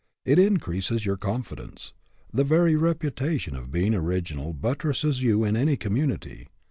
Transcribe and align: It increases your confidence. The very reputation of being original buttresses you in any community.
It 0.25 0.39
increases 0.39 1.05
your 1.05 1.15
confidence. 1.15 1.93
The 2.33 2.43
very 2.43 2.75
reputation 2.75 3.55
of 3.55 3.69
being 3.71 3.93
original 3.93 4.51
buttresses 4.51 5.21
you 5.21 5.43
in 5.43 5.55
any 5.55 5.77
community. 5.77 6.47